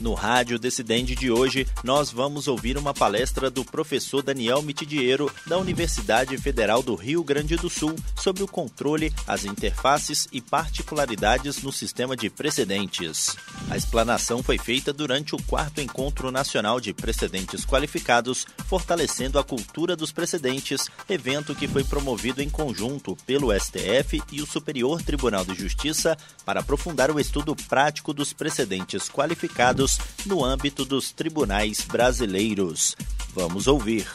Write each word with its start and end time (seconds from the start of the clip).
No 0.00 0.14
Rádio 0.14 0.60
Decidente 0.60 1.16
de 1.16 1.28
hoje, 1.30 1.66
nós 1.82 2.12
vamos 2.12 2.46
ouvir 2.46 2.78
uma 2.78 2.94
palestra 2.94 3.50
do 3.50 3.64
professor 3.64 4.22
Daniel 4.22 4.62
Mitidiero, 4.62 5.30
da 5.44 5.58
Universidade 5.58 6.36
Federal 6.38 6.82
do 6.82 6.94
Rio 6.94 7.24
Grande 7.24 7.56
do 7.56 7.68
Sul, 7.68 7.96
sobre 8.16 8.44
o 8.44 8.48
controle, 8.48 9.12
as 9.26 9.44
interfaces 9.44 10.28
e 10.30 10.40
particularidades 10.40 11.62
no 11.62 11.72
sistema 11.72 12.16
de 12.16 12.30
precedentes. 12.30 13.36
A 13.68 13.76
explanação 13.76 14.40
foi 14.40 14.56
feita 14.56 14.92
durante 14.92 15.34
o 15.34 15.42
quarto 15.42 15.80
Encontro 15.80 16.30
Nacional 16.30 16.80
de 16.80 16.94
Precedentes 16.94 17.64
Qualificados, 17.64 18.46
fortalecendo 18.66 19.38
a 19.38 19.44
cultura 19.44 19.96
dos 19.96 20.12
precedentes, 20.12 20.88
evento 21.08 21.56
que 21.56 21.66
foi 21.66 21.82
promovido 21.82 22.40
em 22.40 22.48
conjunto 22.48 23.16
pelo 23.26 23.52
STF 23.58 24.22
e 24.30 24.40
o 24.40 24.46
Superior 24.46 25.02
Tribunal 25.02 25.44
de 25.44 25.54
Justiça 25.54 26.16
para 26.44 26.60
aprofundar 26.60 27.10
o 27.10 27.18
estudo 27.18 27.56
prático 27.56 28.14
dos 28.14 28.32
precedentes 28.32 29.08
qualificados 29.08 29.87
no 30.26 30.44
âmbito 30.44 30.84
dos 30.84 31.12
tribunais 31.12 31.84
brasileiros. 31.84 32.96
Vamos 33.32 33.68
ouvir. 33.68 34.06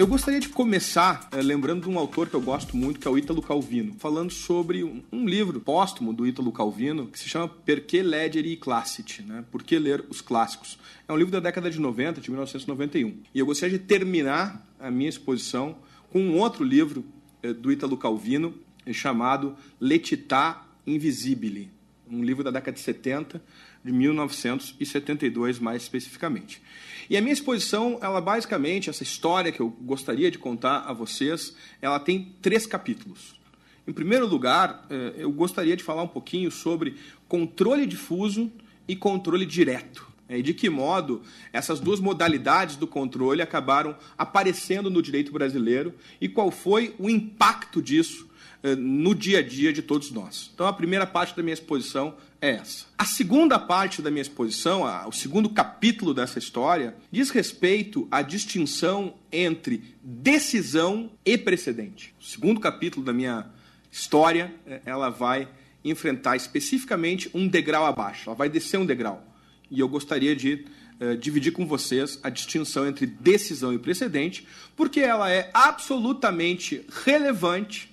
Eu 0.00 0.06
gostaria 0.06 0.40
de 0.40 0.48
começar 0.48 1.28
é, 1.30 1.42
lembrando 1.42 1.82
de 1.82 1.88
um 1.90 1.98
autor 1.98 2.28
que 2.28 2.34
eu 2.34 2.40
gosto 2.40 2.74
muito, 2.74 2.98
que 2.98 3.06
é 3.06 3.10
o 3.10 3.18
Ítalo 3.18 3.42
Calvino, 3.42 3.94
falando 3.98 4.30
sobre 4.30 4.82
um, 4.82 5.02
um 5.12 5.26
livro 5.26 5.60
póstumo 5.60 6.12
do 6.12 6.26
Ítalo 6.26 6.50
Calvino 6.52 7.06
que 7.06 7.18
se 7.18 7.28
chama 7.28 7.48
Perché 7.48 8.02
leggere 8.02 8.52
i 8.52 8.56
classici, 8.56 9.20
né? 9.20 9.44
Por 9.50 9.62
que 9.62 9.78
ler 9.78 10.02
os 10.08 10.22
clássicos? 10.22 10.78
É 11.06 11.12
um 11.12 11.16
livro 11.16 11.32
da 11.32 11.40
década 11.40 11.70
de 11.70 11.78
90, 11.78 12.18
de 12.18 12.30
1991. 12.30 13.14
E 13.34 13.38
eu 13.38 13.44
gostaria 13.44 13.78
de 13.78 13.84
terminar 13.84 14.66
a 14.78 14.90
minha 14.90 15.10
exposição 15.10 15.76
com 16.10 16.18
um 16.18 16.38
outro 16.38 16.64
livro 16.64 17.04
é, 17.42 17.52
do 17.52 17.70
Ítalo 17.70 17.98
Calvino 17.98 18.54
chamado 18.92 19.54
Letità 19.78 20.66
Invisibile, 20.86 21.70
um 22.10 22.22
livro 22.24 22.42
da 22.42 22.50
década 22.50 22.72
de 22.72 22.80
70 22.80 23.42
de 23.84 23.92
1972 23.92 25.58
mais 25.58 25.82
especificamente. 25.82 26.60
E 27.08 27.16
a 27.16 27.20
minha 27.20 27.32
exposição, 27.32 27.98
ela 28.02 28.20
basicamente, 28.20 28.90
essa 28.90 29.02
história 29.02 29.52
que 29.52 29.60
eu 29.60 29.68
gostaria 29.68 30.30
de 30.30 30.38
contar 30.38 30.80
a 30.80 30.92
vocês, 30.92 31.54
ela 31.80 31.98
tem 31.98 32.34
três 32.40 32.66
capítulos. 32.66 33.38
Em 33.86 33.92
primeiro 33.92 34.26
lugar, 34.26 34.86
eh, 34.90 35.14
eu 35.16 35.32
gostaria 35.32 35.76
de 35.76 35.82
falar 35.82 36.02
um 36.02 36.08
pouquinho 36.08 36.50
sobre 36.50 36.96
controle 37.26 37.86
difuso 37.86 38.52
e 38.86 38.94
controle 38.94 39.46
direto. 39.46 40.08
Né, 40.28 40.38
e 40.38 40.42
de 40.42 40.54
que 40.54 40.70
modo 40.70 41.22
essas 41.52 41.80
duas 41.80 41.98
modalidades 41.98 42.76
do 42.76 42.86
controle 42.86 43.42
acabaram 43.42 43.96
aparecendo 44.16 44.88
no 44.88 45.02
direito 45.02 45.32
brasileiro 45.32 45.92
e 46.20 46.28
qual 46.28 46.52
foi 46.52 46.94
o 46.98 47.10
impacto 47.10 47.82
disso 47.82 48.29
no 48.78 49.14
dia 49.14 49.38
a 49.38 49.42
dia 49.42 49.72
de 49.72 49.82
todos 49.82 50.10
nós. 50.10 50.50
Então, 50.54 50.66
a 50.66 50.72
primeira 50.72 51.06
parte 51.06 51.34
da 51.36 51.42
minha 51.42 51.54
exposição 51.54 52.14
é 52.40 52.52
essa. 52.52 52.86
A 52.96 53.04
segunda 53.04 53.58
parte 53.58 54.00
da 54.00 54.10
minha 54.10 54.22
exposição, 54.22 54.82
o 55.06 55.12
segundo 55.12 55.48
capítulo 55.48 56.14
dessa 56.14 56.38
história, 56.38 56.94
diz 57.10 57.30
respeito 57.30 58.08
à 58.10 58.22
distinção 58.22 59.14
entre 59.30 59.82
decisão 60.02 61.10
e 61.24 61.36
precedente. 61.36 62.14
O 62.20 62.24
segundo 62.24 62.60
capítulo 62.60 63.04
da 63.04 63.12
minha 63.12 63.46
história, 63.90 64.54
eh, 64.66 64.80
ela 64.86 65.10
vai 65.10 65.48
enfrentar 65.84 66.36
especificamente 66.36 67.30
um 67.34 67.48
degrau 67.48 67.86
abaixo, 67.86 68.28
ela 68.28 68.36
vai 68.36 68.48
descer 68.48 68.78
um 68.78 68.86
degrau. 68.86 69.24
E 69.70 69.80
eu 69.80 69.88
gostaria 69.88 70.36
de 70.36 70.66
uh, 71.00 71.16
dividir 71.16 71.52
com 71.52 71.66
vocês 71.66 72.18
a 72.22 72.28
distinção 72.28 72.86
entre 72.86 73.06
decisão 73.06 73.72
e 73.72 73.78
precedente, 73.78 74.46
porque 74.76 75.00
ela 75.00 75.30
é 75.30 75.50
absolutamente 75.54 76.84
relevante 77.04 77.90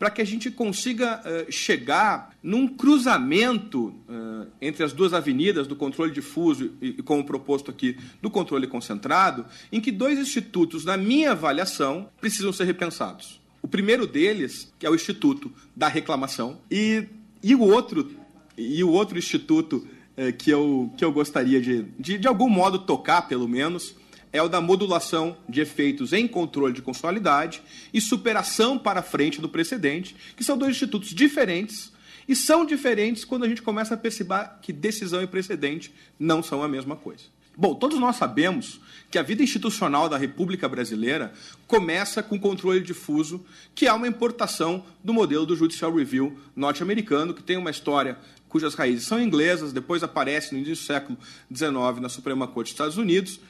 para 0.00 0.10
que 0.10 0.22
a 0.22 0.24
gente 0.24 0.50
consiga 0.50 1.20
uh, 1.20 1.52
chegar 1.52 2.34
num 2.42 2.66
cruzamento 2.66 3.88
uh, 4.08 4.46
entre 4.58 4.82
as 4.82 4.94
duas 4.94 5.12
avenidas 5.12 5.66
do 5.66 5.76
controle 5.76 6.10
difuso 6.10 6.72
e, 6.80 6.88
e, 6.88 7.02
como 7.02 7.22
proposto 7.22 7.70
aqui, 7.70 7.98
do 8.22 8.30
controle 8.30 8.66
concentrado, 8.66 9.44
em 9.70 9.78
que 9.78 9.92
dois 9.92 10.18
institutos, 10.18 10.86
na 10.86 10.96
minha 10.96 11.32
avaliação, 11.32 12.08
precisam 12.18 12.50
ser 12.50 12.64
repensados. 12.64 13.42
O 13.60 13.68
primeiro 13.68 14.06
deles, 14.06 14.72
que 14.78 14.86
é 14.86 14.90
o 14.90 14.94
Instituto 14.94 15.52
da 15.76 15.86
Reclamação, 15.86 16.62
e, 16.70 17.04
e 17.42 17.54
o 17.54 17.60
outro 17.60 18.10
e 18.56 18.82
o 18.82 18.88
outro 18.88 19.18
instituto 19.18 19.86
uh, 20.16 20.32
que, 20.38 20.50
eu, 20.50 20.90
que 20.96 21.04
eu 21.04 21.12
gostaria 21.12 21.60
de, 21.60 21.82
de, 21.98 22.16
de 22.16 22.26
algum 22.26 22.48
modo 22.48 22.78
tocar, 22.78 23.28
pelo 23.28 23.46
menos, 23.46 23.94
é 24.32 24.42
o 24.42 24.48
da 24.48 24.60
modulação 24.60 25.36
de 25.48 25.60
efeitos 25.60 26.12
em 26.12 26.26
controle 26.28 26.72
de 26.72 26.82
constitucionalidade 26.82 27.62
e 27.92 28.00
superação 28.00 28.78
para 28.78 29.02
frente 29.02 29.40
do 29.40 29.48
precedente, 29.48 30.14
que 30.36 30.44
são 30.44 30.56
dois 30.56 30.72
institutos 30.72 31.10
diferentes 31.10 31.92
e 32.28 32.36
são 32.36 32.64
diferentes 32.64 33.24
quando 33.24 33.44
a 33.44 33.48
gente 33.48 33.62
começa 33.62 33.94
a 33.94 33.96
perceber 33.96 34.48
que 34.62 34.72
decisão 34.72 35.22
e 35.22 35.26
precedente 35.26 35.92
não 36.18 36.42
são 36.42 36.62
a 36.62 36.68
mesma 36.68 36.94
coisa. 36.94 37.24
Bom, 37.56 37.74
todos 37.74 37.98
nós 37.98 38.16
sabemos 38.16 38.80
que 39.10 39.18
a 39.18 39.22
vida 39.22 39.42
institucional 39.42 40.08
da 40.08 40.16
República 40.16 40.68
Brasileira 40.68 41.32
começa 41.66 42.22
com 42.22 42.38
controle 42.38 42.80
difuso, 42.80 43.44
que 43.74 43.86
é 43.86 43.92
uma 43.92 44.06
importação 44.06 44.84
do 45.02 45.12
modelo 45.12 45.44
do 45.44 45.56
Judicial 45.56 45.92
Review 45.92 46.38
norte-americano, 46.54 47.34
que 47.34 47.42
tem 47.42 47.56
uma 47.56 47.70
história 47.70 48.16
cujas 48.48 48.74
raízes 48.74 49.06
são 49.06 49.20
inglesas, 49.20 49.72
depois 49.72 50.02
aparece 50.02 50.52
no 50.52 50.58
início 50.58 50.74
do 50.74 50.86
século 50.86 51.18
XIX 51.54 52.00
na 52.00 52.08
Suprema 52.08 52.48
Corte 52.48 52.68
dos 52.68 52.74
Estados 52.74 52.96
Unidos, 52.96 53.40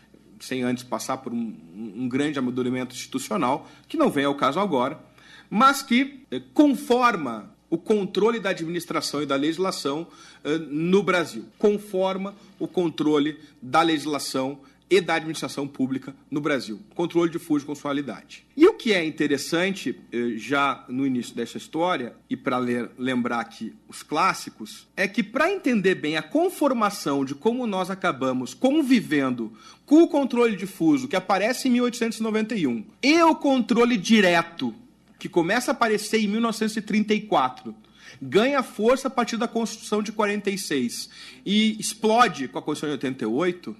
sem 0.40 0.62
antes 0.62 0.82
passar 0.82 1.18
por 1.18 1.32
um, 1.32 1.54
um 1.74 2.08
grande 2.08 2.38
amadurecimento 2.38 2.94
institucional, 2.94 3.68
que 3.86 3.96
não 3.96 4.10
vem 4.10 4.24
ao 4.24 4.34
caso 4.34 4.58
agora, 4.58 4.98
mas 5.48 5.82
que 5.82 6.24
eh, 6.30 6.40
conforma 6.54 7.54
o 7.68 7.78
controle 7.78 8.40
da 8.40 8.50
administração 8.50 9.22
e 9.22 9.26
da 9.26 9.36
legislação 9.36 10.06
eh, 10.42 10.58
no 10.58 11.02
Brasil, 11.02 11.44
conforma 11.58 12.34
o 12.58 12.66
controle 12.66 13.38
da 13.62 13.82
legislação 13.82 14.58
e 14.90 15.00
da 15.00 15.14
administração 15.14 15.68
pública 15.68 16.14
no 16.28 16.40
Brasil. 16.40 16.80
Controle 16.94 17.30
de 17.30 17.38
fujo 17.38 17.64
constitucionalidade. 17.64 18.44
E 18.56 18.66
o 18.66 18.74
que 18.74 18.92
é 18.92 19.04
interessante, 19.04 19.98
eh, 20.12 20.32
já 20.36 20.84
no 20.88 21.06
início 21.06 21.34
dessa 21.34 21.56
história, 21.56 22.14
e 22.28 22.36
para 22.36 22.58
lembrar 22.58 23.40
aqui 23.40 23.72
os 23.88 24.02
clássicos, 24.02 24.88
é 24.96 25.06
que 25.06 25.22
para 25.22 25.52
entender 25.52 25.94
bem 25.94 26.16
a 26.16 26.22
conformação 26.22 27.24
de 27.24 27.34
como 27.34 27.66
nós 27.66 27.88
acabamos 27.88 28.52
convivendo 28.52 29.52
com 29.86 30.02
o 30.02 30.08
controle 30.08 30.56
difuso 30.56 31.06
que 31.06 31.16
aparece 31.16 31.68
em 31.68 31.72
1891 31.72 32.84
e 33.02 33.22
o 33.22 33.34
controle 33.36 33.96
direto 33.96 34.74
que 35.18 35.28
começa 35.28 35.70
a 35.70 35.72
aparecer 35.72 36.20
em 36.20 36.28
1934 36.28 37.74
ganha 38.20 38.62
força 38.62 39.08
a 39.08 39.10
partir 39.10 39.36
da 39.36 39.48
Constituição 39.48 40.02
de 40.02 40.12
46 40.12 41.08
e 41.44 41.78
explode 41.80 42.48
com 42.48 42.58
a 42.58 42.62
Constituição 42.62 42.96
de 42.96 43.06
88, 43.06 43.76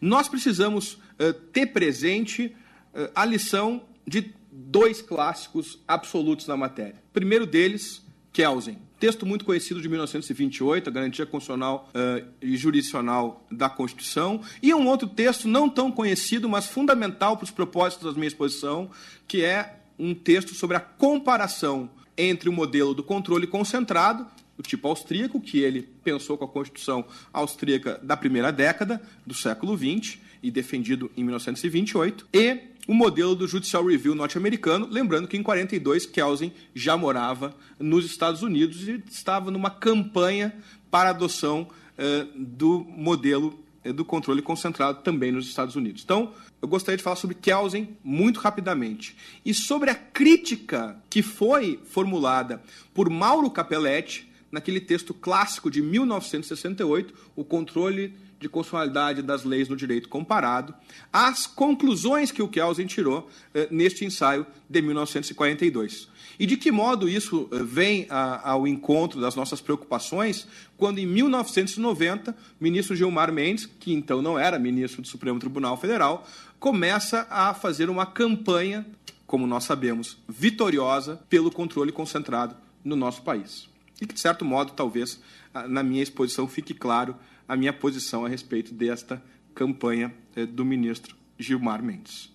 nós 0.00 0.28
precisamos 0.28 0.94
uh, 0.94 1.32
ter 1.52 1.66
presente 1.66 2.54
uh, 2.94 3.10
a 3.14 3.24
lição 3.24 3.82
de 4.06 4.32
dois 4.50 5.00
clássicos 5.02 5.78
absolutos 5.86 6.46
na 6.46 6.56
matéria. 6.56 7.02
O 7.10 7.12
primeiro 7.12 7.46
deles, 7.46 8.02
Kelsen, 8.32 8.78
texto 8.98 9.26
muito 9.26 9.44
conhecido 9.44 9.82
de 9.82 9.88
1928, 9.88 10.88
a 10.88 10.92
garantia 10.92 11.26
constitucional 11.26 11.88
uh, 11.88 12.26
e 12.40 12.56
jurisdicional 12.56 13.46
da 13.50 13.68
Constituição, 13.68 14.40
e 14.62 14.72
um 14.72 14.86
outro 14.86 15.08
texto 15.08 15.48
não 15.48 15.68
tão 15.68 15.90
conhecido, 15.90 16.48
mas 16.48 16.66
fundamental 16.66 17.36
para 17.36 17.44
os 17.44 17.50
propósitos 17.50 18.06
da 18.06 18.12
minha 18.12 18.28
exposição, 18.28 18.90
que 19.26 19.44
é 19.44 19.80
um 19.98 20.14
texto 20.14 20.54
sobre 20.54 20.76
a 20.76 20.80
comparação 20.80 21.90
entre 22.16 22.48
o 22.48 22.52
modelo 22.52 22.94
do 22.94 23.02
controle 23.02 23.46
concentrado, 23.46 24.26
do 24.56 24.62
tipo 24.62 24.86
austríaco, 24.88 25.40
que 25.40 25.60
ele 25.60 25.88
pensou 26.04 26.36
com 26.36 26.44
a 26.44 26.48
Constituição 26.48 27.04
austríaca 27.32 27.98
da 28.02 28.16
primeira 28.16 28.52
década 28.52 29.00
do 29.26 29.34
século 29.34 29.76
XX 29.76 30.18
e 30.42 30.50
defendido 30.50 31.10
em 31.16 31.24
1928, 31.24 32.26
e 32.32 32.58
o 32.86 32.94
modelo 32.94 33.34
do 33.34 33.46
Judicial 33.46 33.84
Review 33.86 34.14
norte-americano, 34.14 34.88
lembrando 34.90 35.28
que 35.28 35.36
em 35.36 35.42
42 35.42 36.04
Kelsen 36.06 36.52
já 36.74 36.96
morava 36.96 37.54
nos 37.78 38.04
Estados 38.04 38.42
Unidos 38.42 38.88
e 38.88 39.02
estava 39.08 39.50
numa 39.50 39.70
campanha 39.70 40.52
para 40.90 41.10
a 41.10 41.12
adoção 41.12 41.68
uh, 41.96 42.28
do 42.36 42.84
modelo 42.84 43.61
do 43.90 44.04
controle 44.04 44.42
concentrado 44.42 45.02
também 45.02 45.32
nos 45.32 45.46
Estados 45.46 45.74
Unidos. 45.74 46.02
Então, 46.04 46.32
eu 46.60 46.68
gostaria 46.68 46.96
de 46.96 47.02
falar 47.02 47.16
sobre 47.16 47.34
Kelsen 47.34 47.96
muito 48.04 48.38
rapidamente 48.38 49.16
e 49.44 49.52
sobre 49.52 49.90
a 49.90 49.94
crítica 49.94 50.96
que 51.10 51.22
foi 51.22 51.80
formulada 51.84 52.62
por 52.94 53.10
Mauro 53.10 53.50
Capelletti 53.50 54.30
naquele 54.52 54.80
texto 54.80 55.14
clássico 55.14 55.70
de 55.70 55.80
1968, 55.80 57.14
O 57.34 57.42
Controle 57.42 58.14
de 58.42 58.48
constitucionalidade 58.48 59.22
das 59.22 59.44
leis 59.44 59.68
no 59.68 59.76
direito 59.76 60.08
comparado, 60.08 60.74
as 61.12 61.46
conclusões 61.46 62.32
que 62.32 62.42
o 62.42 62.48
Kelsen 62.48 62.86
tirou 62.86 63.30
eh, 63.54 63.68
neste 63.70 64.04
ensaio 64.04 64.44
de 64.68 64.82
1942. 64.82 66.08
E 66.38 66.46
de 66.46 66.56
que 66.56 66.72
modo 66.72 67.08
isso 67.08 67.48
eh, 67.52 67.62
vem 67.62 68.06
ao 68.10 68.66
encontro 68.66 69.20
das 69.20 69.36
nossas 69.36 69.60
preocupações 69.60 70.46
quando, 70.76 70.98
em 70.98 71.06
1990, 71.06 72.32
o 72.32 72.34
ministro 72.60 72.96
Gilmar 72.96 73.32
Mendes, 73.32 73.64
que 73.64 73.92
então 73.92 74.20
não 74.20 74.38
era 74.38 74.58
ministro 74.58 75.00
do 75.00 75.08
Supremo 75.08 75.38
Tribunal 75.38 75.76
Federal, 75.76 76.26
começa 76.58 77.26
a 77.30 77.54
fazer 77.54 77.88
uma 77.88 78.04
campanha, 78.04 78.84
como 79.26 79.46
nós 79.46 79.64
sabemos, 79.64 80.18
vitoriosa 80.28 81.20
pelo 81.30 81.50
controle 81.50 81.92
concentrado 81.92 82.56
no 82.84 82.96
nosso 82.96 83.22
país. 83.22 83.68
E 84.00 84.06
que, 84.06 84.14
de 84.14 84.20
certo 84.20 84.44
modo, 84.44 84.72
talvez 84.72 85.20
na 85.68 85.82
minha 85.82 86.02
exposição 86.02 86.48
fique 86.48 86.74
claro 86.74 87.14
a 87.52 87.56
minha 87.56 87.72
posição 87.72 88.24
a 88.24 88.30
respeito 88.30 88.72
desta 88.72 89.22
campanha 89.54 90.10
eh, 90.34 90.46
do 90.46 90.64
ministro 90.64 91.14
Gilmar 91.38 91.82
Mendes. 91.82 92.32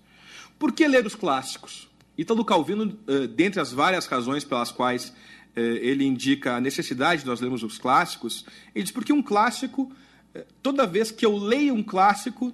Por 0.60 0.72
que 0.72 0.88
ler 0.88 1.08
os 1.08 1.16
clássicos? 1.16 1.90
Ítalo 2.16 2.46
Calvino, 2.46 2.96
eh, 3.08 3.26
dentre 3.26 3.60
as 3.60 3.72
várias 3.72 4.06
razões 4.06 4.44
pelas 4.44 4.72
quais 4.72 5.12
eh, 5.56 5.60
ele 5.82 6.06
indica 6.06 6.56
a 6.56 6.62
necessidade 6.62 7.22
de 7.22 7.28
nós 7.28 7.42
lermos 7.42 7.64
os 7.64 7.80
clássicos, 7.80 8.46
ele 8.76 8.84
diz 8.84 8.92
porque 8.92 9.12
um 9.12 9.24
clássico, 9.24 9.92
toda 10.62 10.86
vez 10.86 11.10
que 11.10 11.26
eu 11.26 11.36
leio 11.36 11.74
um 11.74 11.82
clássico, 11.82 12.54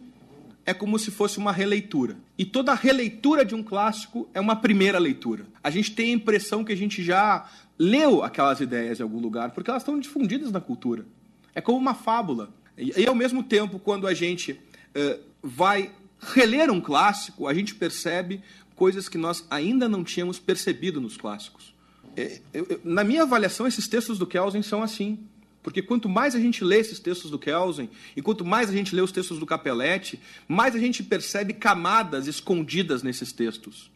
é 0.65 0.73
como 0.73 0.97
se 0.97 1.11
fosse 1.11 1.39
uma 1.39 1.51
releitura. 1.51 2.15
E 2.37 2.45
toda 2.45 2.73
releitura 2.73 3.43
de 3.43 3.53
um 3.53 3.61
clássico 3.61 4.29
é 4.33 4.39
uma 4.39 4.55
primeira 4.55 4.97
leitura. 4.99 5.45
A 5.61 5.69
gente 5.69 5.91
tem 5.91 6.11
a 6.11 6.15
impressão 6.15 6.63
que 6.63 6.71
a 6.71 6.77
gente 6.77 7.03
já 7.03 7.45
leu 7.77 8.23
aquelas 8.23 8.61
ideias 8.61 9.01
em 9.01 9.03
algum 9.03 9.19
lugar, 9.19 9.51
porque 9.51 9.69
elas 9.69 9.83
estão 9.83 9.99
difundidas 9.99 10.49
na 10.49 10.61
cultura. 10.61 11.05
É 11.55 11.61
como 11.61 11.77
uma 11.77 11.93
fábula. 11.93 12.53
E, 12.77 13.05
ao 13.05 13.15
mesmo 13.15 13.43
tempo, 13.43 13.79
quando 13.79 14.07
a 14.07 14.13
gente 14.13 14.53
uh, 14.53 15.19
vai 15.41 15.91
reler 16.19 16.71
um 16.71 16.81
clássico, 16.81 17.47
a 17.47 17.53
gente 17.53 17.75
percebe 17.75 18.41
coisas 18.75 19.07
que 19.07 19.17
nós 19.17 19.45
ainda 19.49 19.87
não 19.87 20.03
tínhamos 20.03 20.39
percebido 20.39 20.99
nos 20.99 21.17
clássicos. 21.17 21.73
É, 22.15 22.41
eu, 22.53 22.65
eu, 22.69 22.81
na 22.83 23.03
minha 23.03 23.23
avaliação, 23.23 23.67
esses 23.67 23.87
textos 23.87 24.17
do 24.17 24.25
Kelsen 24.25 24.61
são 24.61 24.81
assim. 24.81 25.19
Porque 25.61 25.81
quanto 25.81 26.09
mais 26.09 26.35
a 26.35 26.39
gente 26.39 26.61
lê 26.63 26.79
esses 26.79 26.99
textos 26.99 27.31
do 27.31 27.39
Kelsen, 27.39 27.89
e 28.17 28.21
quanto 28.21 28.43
mais 28.43 28.69
a 28.69 28.73
gente 28.73 28.93
lê 28.93 29.01
os 29.01 29.13
textos 29.13 29.39
do 29.39 29.45
Capelletti, 29.45 30.19
mais 30.45 30.75
a 30.75 30.79
gente 30.79 31.01
percebe 31.01 31.53
camadas 31.53 32.27
escondidas 32.27 33.01
nesses 33.01 33.31
textos. 33.31 33.89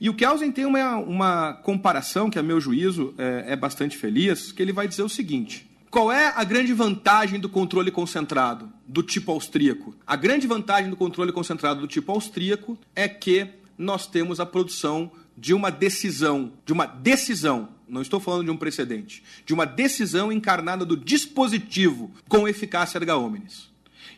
E 0.00 0.10
o 0.10 0.14
Kelsen 0.14 0.50
tem 0.50 0.66
uma, 0.66 0.96
uma 0.96 1.52
comparação, 1.54 2.28
que 2.28 2.38
a 2.38 2.42
meu 2.42 2.60
juízo 2.60 3.14
é, 3.16 3.52
é 3.52 3.56
bastante 3.56 3.96
feliz, 3.96 4.50
que 4.50 4.60
ele 4.60 4.72
vai 4.72 4.88
dizer 4.88 5.02
o 5.02 5.08
seguinte: 5.08 5.65
qual 5.90 6.12
é 6.12 6.32
a 6.34 6.44
grande 6.44 6.72
vantagem 6.72 7.40
do 7.40 7.48
controle 7.48 7.90
concentrado 7.90 8.70
do 8.86 9.02
tipo 9.02 9.32
austríaco? 9.32 9.94
A 10.06 10.16
grande 10.16 10.46
vantagem 10.46 10.90
do 10.90 10.96
controle 10.96 11.32
concentrado 11.32 11.80
do 11.80 11.86
tipo 11.86 12.12
austríaco 12.12 12.78
é 12.94 13.08
que 13.08 13.48
nós 13.78 14.06
temos 14.06 14.40
a 14.40 14.46
produção 14.46 15.10
de 15.36 15.52
uma 15.52 15.70
decisão, 15.70 16.52
de 16.64 16.72
uma 16.72 16.86
decisão, 16.86 17.68
não 17.88 18.02
estou 18.02 18.18
falando 18.18 18.44
de 18.44 18.50
um 18.50 18.56
precedente, 18.56 19.22
de 19.44 19.52
uma 19.52 19.66
decisão 19.66 20.32
encarnada 20.32 20.84
do 20.84 20.96
dispositivo 20.96 22.10
com 22.28 22.48
eficácia 22.48 22.98
erga 22.98 23.16
omnes. 23.16 23.70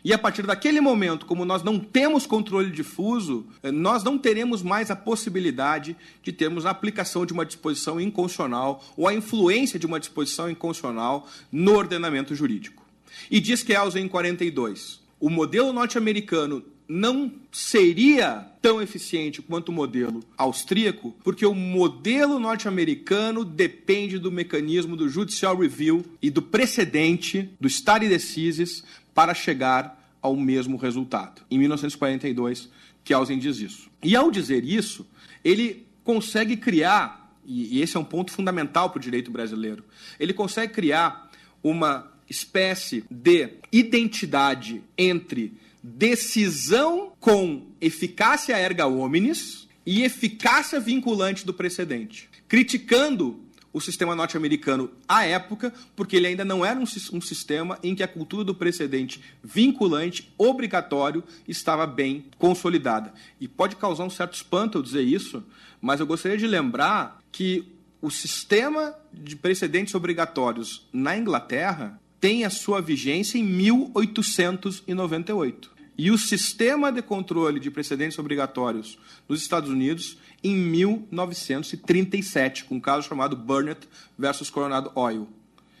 E 0.03 0.13
a 0.13 0.17
partir 0.17 0.45
daquele 0.45 0.81
momento, 0.81 1.25
como 1.25 1.45
nós 1.45 1.63
não 1.63 1.79
temos 1.79 2.25
controle 2.25 2.71
difuso, 2.71 3.45
eh, 3.61 3.71
nós 3.71 4.03
não 4.03 4.17
teremos 4.17 4.61
mais 4.61 4.89
a 4.89 4.95
possibilidade 4.95 5.95
de 6.23 6.31
termos 6.31 6.65
a 6.65 6.69
aplicação 6.69 7.25
de 7.25 7.33
uma 7.33 7.45
disposição 7.45 7.99
inconstitucional 7.99 8.83
ou 8.95 9.07
a 9.07 9.13
influência 9.13 9.79
de 9.79 9.85
uma 9.85 9.99
disposição 9.99 10.49
inconstitucional 10.49 11.27
no 11.51 11.75
ordenamento 11.75 12.33
jurídico. 12.33 12.85
E 13.29 13.39
diz 13.39 13.63
que 13.63 13.73
Elza 13.73 13.99
em 13.99 14.07
42, 14.07 14.99
o 15.19 15.29
modelo 15.29 15.73
norte-americano 15.73 16.63
não 16.89 17.31
seria 17.51 18.47
tão 18.63 18.81
eficiente 18.81 19.43
quanto 19.43 19.69
o 19.69 19.71
modelo 19.71 20.21
austríaco, 20.35 21.15
porque 21.23 21.45
o 21.45 21.53
modelo 21.53 22.39
norte-americano 22.39 23.45
depende 23.45 24.17
do 24.17 24.31
mecanismo 24.31 24.97
do 24.97 25.07
judicial 25.07 25.55
review 25.55 26.03
e 26.19 26.31
do 26.31 26.41
precedente 26.41 27.47
do 27.61 27.67
stare 27.67 28.09
decisis 28.09 28.83
para 29.19 29.33
chegar 29.33 30.01
ao 30.21 30.33
mesmo 30.33 30.77
resultado. 30.77 31.41
Em 31.51 31.59
1942, 31.59 32.69
Kelsen 33.03 33.37
diz 33.37 33.57
isso. 33.59 33.89
E 34.01 34.15
ao 34.15 34.31
dizer 34.31 34.63
isso, 34.63 35.05
ele 35.43 35.85
consegue 36.05 36.55
criar, 36.55 37.37
e 37.45 37.81
esse 37.81 37.97
é 37.97 37.99
um 37.99 38.05
ponto 38.05 38.31
fundamental 38.31 38.89
para 38.89 38.97
o 38.97 39.01
direito 39.01 39.29
brasileiro, 39.29 39.83
ele 40.17 40.31
consegue 40.31 40.71
criar 40.71 41.29
uma 41.61 42.09
espécie 42.29 43.03
de 43.11 43.55
identidade 43.73 44.81
entre 44.97 45.51
decisão 45.83 47.11
com 47.19 47.67
eficácia 47.81 48.57
erga 48.57 48.87
omnes 48.87 49.67
e 49.85 50.03
eficácia 50.03 50.79
vinculante 50.79 51.45
do 51.45 51.53
precedente, 51.53 52.29
criticando 52.47 53.37
o 53.71 53.79
sistema 53.79 54.15
norte-americano 54.15 54.89
à 55.07 55.25
época, 55.25 55.71
porque 55.95 56.15
ele 56.15 56.27
ainda 56.27 56.43
não 56.43 56.65
era 56.65 56.79
um, 56.79 56.83
um, 56.83 57.21
sistema 57.21 57.77
em 57.83 57.93
que 57.93 58.03
a 58.03 58.07
cultura 58.07 58.43
do 58.43 58.55
precedente 58.55 59.21
vinculante, 59.43 60.33
obrigatório, 60.37 61.23
estava 61.47 61.85
bem 61.85 62.25
consolidada. 62.37 63.13
E 63.39 63.47
pode 63.47 63.75
causar 63.75 64.03
um 64.03 64.09
certo 64.09 64.33
espanto 64.33 64.77
eu 64.77 64.81
dizer 64.81 65.03
isso, 65.03 65.43
mas 65.81 65.99
eu 65.99 66.07
gostaria 66.07 66.37
de 66.37 66.47
lembrar 66.47 67.19
que 67.31 67.65
o 68.01 68.09
sistema 68.09 68.95
de 69.13 69.35
precedentes 69.35 69.93
obrigatórios 69.93 70.87
na 70.91 71.17
Inglaterra 71.17 71.99
tem 72.19 72.45
a 72.45 72.49
sua 72.49 72.81
vigência 72.81 73.37
em 73.37 73.43
1898. 73.43 75.77
E 75.99 76.09
o 76.11 76.17
sistema 76.17 76.93
de 76.93 77.01
controle 77.01 77.59
de 77.59 77.69
precedentes 77.69 78.17
obrigatórios 78.17 78.97
nos 79.27 79.41
Estados 79.41 79.69
Unidos 79.69 80.17
em 80.41 80.55
1937, 80.55 82.63
com 82.63 82.75
um 82.75 82.79
caso 82.79 83.05
chamado 83.05 83.35
Burnett 83.35 83.85
versus 84.17 84.49
Coronado 84.49 84.93
Oil. 84.95 85.27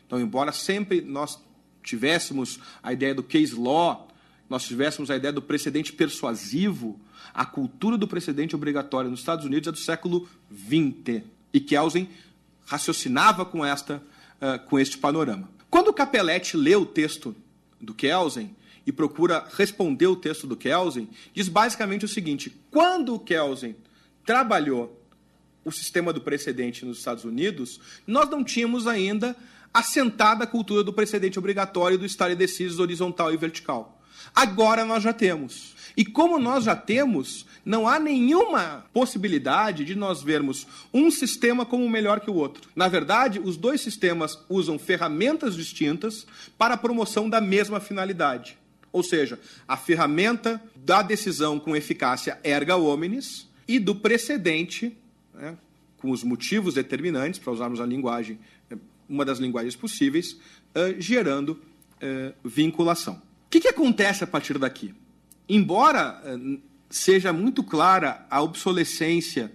Então, 0.05 0.19
embora 0.19 0.51
sempre 0.51 0.99
nós 0.99 1.41
tivéssemos 1.81 2.59
a 2.83 2.91
ideia 2.91 3.15
do 3.15 3.23
case 3.23 3.55
law, 3.55 4.09
nós 4.49 4.67
tivéssemos 4.67 5.09
a 5.09 5.15
ideia 5.15 5.31
do 5.31 5.41
precedente 5.41 5.93
persuasivo, 5.93 6.99
a 7.33 7.45
cultura 7.45 7.97
do 7.97 8.05
precedente 8.05 8.53
obrigatório 8.53 9.09
nos 9.09 9.21
Estados 9.21 9.45
Unidos 9.45 9.69
é 9.69 9.71
do 9.71 9.77
século 9.77 10.27
XX 10.51 11.23
e 11.53 11.61
Kelsen 11.61 12.09
raciocinava 12.65 13.45
com 13.45 13.63
esta 13.63 14.03
uh, 14.41 14.59
com 14.67 14.77
este 14.77 14.97
panorama. 14.97 15.49
Quando 15.69 15.93
Capelletti 15.93 16.57
lê 16.57 16.75
o 16.75 16.85
texto 16.85 17.33
do 17.79 17.93
Kelsen 17.93 18.53
e 18.89 18.91
procura 18.91 19.47
responder 19.55 20.07
o 20.07 20.15
texto 20.15 20.47
do 20.47 20.57
Kelsen, 20.57 21.07
diz 21.31 21.47
basicamente 21.47 22.05
o 22.05 22.07
seguinte: 22.07 22.51
quando 22.71 23.13
o 23.13 23.19
Kelsen 23.19 23.75
trabalhou 24.25 24.99
o 25.63 25.71
sistema 25.71 26.11
do 26.11 26.21
precedente 26.21 26.83
nos 26.83 26.97
Estados 26.97 27.23
Unidos, 27.23 27.79
nós 28.07 28.27
não 28.29 28.43
tínhamos 28.43 28.87
ainda 28.87 29.35
assentada 29.71 30.43
a 30.43 30.47
cultura 30.47 30.83
do 30.83 30.91
precedente 30.91 31.37
obrigatório 31.37 31.99
do 31.99 32.05
stare 32.05 32.35
decisis 32.35 32.79
horizontal 32.79 33.31
e 33.31 33.37
vertical. 33.37 34.01
Agora 34.33 34.83
nós 34.83 35.03
já 35.03 35.13
temos. 35.13 35.75
E 35.95 36.03
como 36.03 36.39
nós 36.39 36.63
já 36.63 36.75
temos, 36.75 37.45
não 37.63 37.87
há 37.87 37.99
nenhuma 37.99 38.85
possibilidade 38.91 39.85
de 39.85 39.93
nós 39.93 40.23
vermos 40.23 40.65
um 40.91 41.11
sistema 41.11 41.63
como 41.65 41.87
melhor 41.87 42.19
que 42.21 42.31
o 42.31 42.35
outro. 42.35 42.69
Na 42.75 42.87
verdade, 42.87 43.39
os 43.39 43.55
dois 43.55 43.81
sistemas 43.81 44.39
usam 44.49 44.79
ferramentas 44.79 45.55
distintas 45.55 46.25
para 46.57 46.73
a 46.73 46.77
promoção 46.77 47.29
da 47.29 47.39
mesma 47.39 47.79
finalidade. 47.79 48.58
Ou 48.91 49.03
seja, 49.03 49.39
a 49.67 49.77
ferramenta 49.77 50.61
da 50.75 51.01
decisão 51.01 51.59
com 51.59 51.75
eficácia 51.75 52.39
erga 52.43 52.75
omnes 52.75 53.47
e 53.67 53.77
do 53.77 53.95
precedente, 53.95 54.97
né, 55.33 55.57
com 55.97 56.11
os 56.11 56.23
motivos 56.23 56.73
determinantes, 56.73 57.39
para 57.39 57.53
usarmos 57.53 57.79
a 57.79 57.85
linguagem, 57.85 58.39
é, 58.69 58.77
uma 59.07 59.23
das 59.23 59.37
linguagens 59.37 59.75
possíveis, 59.75 60.33
uh, 60.33 60.99
gerando 60.99 61.49
uh, 61.49 62.33
vinculação. 62.43 63.15
O 63.15 63.49
que, 63.49 63.59
que, 63.59 63.67
acontece 63.67 64.23
a 64.23 64.27
partir 64.27 64.57
daqui? 64.57 64.93
Embora 65.47 66.21
uh, 66.23 66.59
seja 66.89 67.31
muito 67.31 67.63
clara 67.63 68.25
a 68.29 68.41
obsolescência 68.41 69.51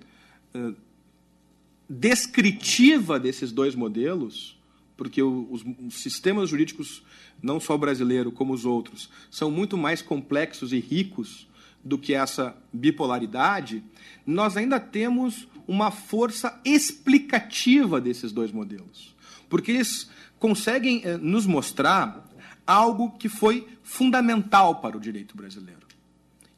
descritiva 1.89 3.19
desses 3.19 3.51
dois 3.51 3.75
modelos, 3.75 4.57
porque 4.97 5.23
os, 5.23 5.65
sistemas 5.91 6.51
jurídicos, 6.51 7.03
não 7.43 7.59
só 7.59 7.75
o 7.75 7.79
brasileiro 7.79 8.31
como 8.31 8.53
os 8.53 8.65
outros, 8.65 9.11
são 9.31 9.51
muito 9.51 9.77
mais 9.77 10.01
complexos 10.01 10.73
e 10.73 10.79
ricos 10.79 11.49
do 11.83 11.99
que 11.99 12.15
essa 12.15 12.57
bipolaridade, 12.73 13.83
nós 14.27 14.57
ainda 14.57 14.81
temos 14.81 15.47
uma 15.67 15.91
força 15.91 16.61
explicativa 16.65 18.01
desses 18.01 18.33
dois 18.33 18.53
modelos. 18.53 19.15
Porque 19.49 19.73
eles 19.73 20.11
conseguem 20.39 21.03
eh, 21.05 21.17
nos 21.19 21.47
mostrar 21.47 22.27
algo 22.67 23.11
que 23.13 23.29
foi 23.29 23.69
fundamental 23.83 24.77
para 24.77 24.97
o 24.97 25.01
direito 25.01 25.37
brasileiro. 25.37 25.85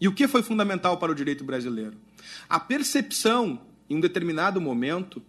E 0.01 0.07
o 0.07 0.15
que 0.15 0.29
foi 0.29 0.43
fundamental 0.43 0.99
para 0.99 1.11
o 1.11 1.15
direito 1.15 1.45
brasileiro? 1.45 1.97
A 2.49 2.61
percepção, 2.61 3.61
em 3.89 3.97
um 3.97 4.01
determinado 4.01 4.61
momento, 4.61 5.23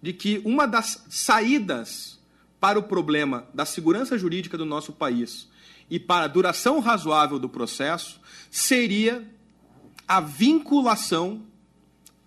de 0.00 0.12
que 0.12 0.40
uma 0.44 0.66
das 0.66 1.04
saídas 1.08 2.18
para 2.60 2.78
o 2.78 2.82
problema 2.82 3.46
da 3.52 3.64
segurança 3.64 4.18
jurídica 4.18 4.56
do 4.56 4.64
nosso 4.64 4.92
país 4.92 5.48
e 5.90 5.98
para 5.98 6.24
a 6.24 6.28
duração 6.28 6.80
razoável 6.80 7.38
do 7.38 7.48
processo 7.48 8.20
seria 8.50 9.24
a 10.06 10.20
vinculação 10.20 11.42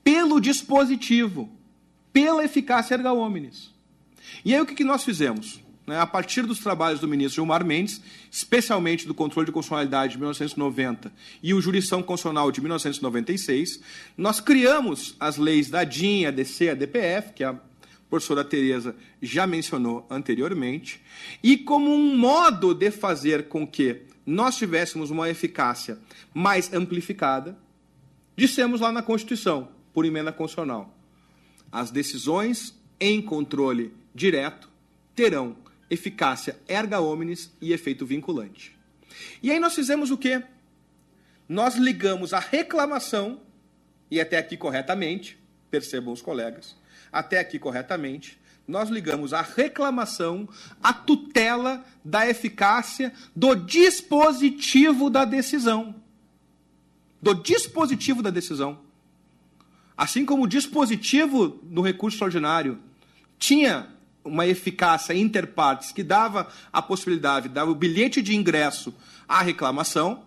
pelo 0.04 0.40
dispositivo, 0.40 1.50
pela 2.12 2.44
eficácia 2.44 2.96
erga 2.96 3.14
omnes. 3.14 3.74
E 4.44 4.54
aí 4.54 4.62
o 4.62 4.66
que 4.66 4.84
nós 4.84 5.04
fizemos? 5.04 5.62
Né, 5.90 6.00
a 6.00 6.06
partir 6.06 6.44
dos 6.44 6.60
trabalhos 6.60 7.00
do 7.00 7.08
ministro 7.08 7.38
Gilmar 7.38 7.66
Mendes, 7.66 8.00
especialmente 8.32 9.08
do 9.08 9.14
controle 9.16 9.48
de 9.48 9.52
constitucionalidade 9.52 10.12
de 10.12 10.20
1990 10.20 11.12
e 11.42 11.52
o 11.52 11.60
jurisdição 11.60 12.04
constitucional 12.04 12.52
de 12.52 12.62
1996, 12.62 13.80
nós 14.16 14.40
criamos 14.40 15.16
as 15.20 15.38
leis 15.38 15.68
da 15.68 15.84
DIN, 15.84 16.26
a 16.26 16.32
DC, 16.32 16.70
a 16.70 16.74
DPF, 16.76 17.34
que 17.34 17.44
a 17.44 17.60
professora 18.08 18.46
Tereza 18.46 18.96
já 19.20 19.48
mencionou 19.48 20.06
anteriormente, 20.12 21.02
e 21.42 21.58
como 21.58 21.92
um 21.92 22.16
modo 22.16 22.76
de 22.76 22.92
fazer 22.92 23.48
com 23.48 23.66
que 23.66 24.04
nós 24.24 24.58
tivéssemos 24.58 25.10
uma 25.10 25.28
eficácia 25.28 25.98
mais 26.32 26.72
amplificada, 26.72 27.58
dissemos 28.38 28.80
lá 28.80 28.92
na 28.92 29.02
Constituição, 29.02 29.70
por 29.92 30.06
emenda 30.06 30.32
constitucional, 30.32 30.96
as 31.72 31.90
decisões 31.90 32.80
em 33.00 33.20
controle 33.20 33.92
direto 34.14 34.70
terão 35.16 35.56
eficácia 35.90 36.60
erga 36.68 37.02
omnes 37.02 37.52
e 37.62 37.74
efeito 37.74 38.06
vinculante. 38.06 38.78
E 39.42 39.52
aí 39.52 39.60
nós 39.60 39.74
fizemos 39.74 40.12
o 40.12 40.18
quê? 40.18 40.44
Nós 41.48 41.76
ligamos 41.76 42.34
a 42.34 42.40
reclamação, 42.40 43.42
e 44.10 44.22
até 44.22 44.38
aqui 44.38 44.56
corretamente, 44.56 45.38
percebam 45.72 46.14
os 46.14 46.22
colegas, 46.22 46.76
até 47.12 47.40
aqui 47.40 47.58
corretamente, 47.58 48.40
nós 48.68 48.90
ligamos 48.90 49.34
a 49.34 49.42
reclamação 49.42 50.48
à 50.82 50.94
tutela 50.94 51.84
da 52.06 52.30
eficácia 52.30 53.12
do 53.36 53.56
dispositivo 53.56 55.10
da 55.10 55.26
decisão. 55.26 55.96
Do 57.20 57.34
dispositivo 57.34 58.22
da 58.22 58.30
decisão. 58.30 58.80
Assim 59.98 60.24
como 60.24 60.44
o 60.44 60.48
dispositivo 60.48 61.48
do 61.64 61.82
recurso 61.82 62.16
extraordinário 62.16 62.80
tinha 63.40 63.90
uma 64.30 64.48
eficácia 64.48 65.14
interpartes 65.14 65.92
que 65.92 66.04
dava 66.04 66.48
a 66.72 66.82
possibilidade, 66.82 67.50
dava 67.50 67.72
o 67.72 67.76
bilhete 67.76 68.22
de 68.22 68.36
ingresso 68.36 68.94
à 69.28 69.42
reclamação, 69.42 70.24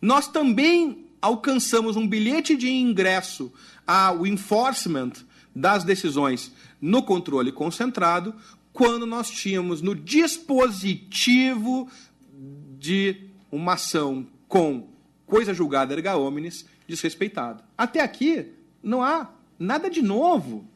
nós 0.00 0.26
também 0.26 1.06
alcançamos 1.20 1.96
um 1.96 2.06
bilhete 2.06 2.56
de 2.56 2.70
ingresso 2.70 3.52
ao 3.86 4.26
enforcement 4.26 5.12
das 5.54 5.84
decisões 5.84 6.52
no 6.80 7.02
controle 7.02 7.52
concentrado, 7.52 8.34
quando 8.72 9.06
nós 9.06 9.30
tínhamos 9.30 9.80
no 9.80 9.94
dispositivo 9.94 11.88
de 12.78 13.16
uma 13.50 13.74
ação 13.74 14.26
com 14.46 14.88
coisa 15.26 15.54
julgada 15.54 15.94
erga 15.94 16.16
omnes 16.16 16.66
desrespeitado. 16.86 17.64
Até 17.76 18.00
aqui 18.00 18.52
não 18.82 19.02
há 19.02 19.30
nada 19.58 19.88
de 19.88 20.02
novo 20.02 20.68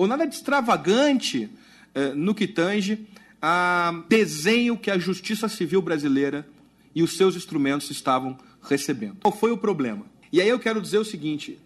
ou 0.00 0.06
nada 0.06 0.26
de 0.26 0.34
extravagante 0.34 1.50
eh, 1.94 2.14
no 2.14 2.34
que 2.34 2.46
tange 2.46 3.06
a 3.40 4.02
desenho 4.08 4.78
que 4.78 4.90
a 4.90 4.96
justiça 4.96 5.46
civil 5.46 5.82
brasileira 5.82 6.48
e 6.94 7.02
os 7.02 7.18
seus 7.18 7.36
instrumentos 7.36 7.90
estavam 7.90 8.38
recebendo. 8.62 9.18
Qual 9.20 9.36
foi 9.36 9.52
o 9.52 9.58
problema? 9.58 10.06
E 10.32 10.40
aí 10.40 10.48
eu 10.48 10.58
quero 10.58 10.80
dizer 10.80 10.96
o 10.96 11.04
seguinte: 11.04 11.58